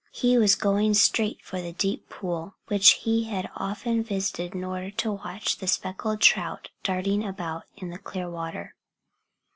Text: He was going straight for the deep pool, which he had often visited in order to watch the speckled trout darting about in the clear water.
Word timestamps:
He 0.11 0.35
was 0.35 0.55
going 0.55 0.95
straight 0.95 1.43
for 1.43 1.61
the 1.61 1.73
deep 1.73 2.09
pool, 2.09 2.55
which 2.69 2.93
he 3.05 3.25
had 3.25 3.51
often 3.55 4.03
visited 4.03 4.55
in 4.55 4.63
order 4.63 4.89
to 4.89 5.11
watch 5.11 5.57
the 5.59 5.67
speckled 5.67 6.21
trout 6.21 6.69
darting 6.81 7.23
about 7.23 7.65
in 7.77 7.91
the 7.91 7.99
clear 7.99 8.27
water. 8.27 8.73